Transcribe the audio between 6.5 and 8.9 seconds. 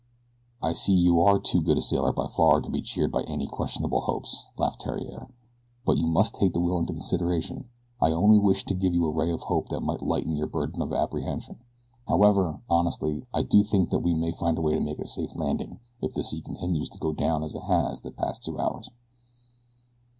the will into consideration I only wished to